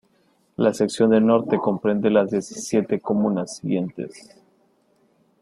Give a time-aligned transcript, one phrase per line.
[0.57, 4.35] La sección de Norte comprende las diecisiete comunas siguientes